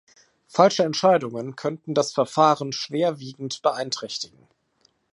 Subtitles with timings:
[0.47, 4.47] Falsche Entscheidungen könnten das Verfahren schwer wiegend beeinträchtigen.